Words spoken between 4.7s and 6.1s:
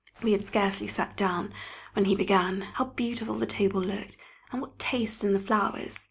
taste in the flowers!